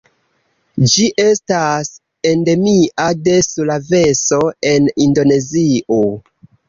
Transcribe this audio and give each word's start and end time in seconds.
Ĝi 0.93 1.03
estas 1.23 1.91
endemia 2.31 3.05
de 3.27 3.35
Sulaveso 3.49 4.41
en 4.71 4.89
Indonezio. 5.07 6.01